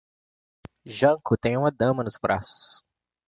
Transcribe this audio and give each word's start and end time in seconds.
Janko 0.87 1.37
tem 1.37 1.55
uma 1.55 1.69
dama 1.69 2.03
nos 2.03 2.17
braços. 2.19 2.81